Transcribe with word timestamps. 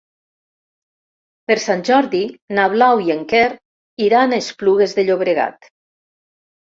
Per 1.51 1.57
Sant 1.65 1.83
Jordi 1.91 2.23
na 2.59 2.65
Blau 2.75 3.03
i 3.09 3.13
en 3.17 3.21
Quer 3.35 3.45
iran 4.07 4.35
a 4.35 4.41
Esplugues 4.45 4.97
de 5.01 5.07
Llobregat. 5.11 5.75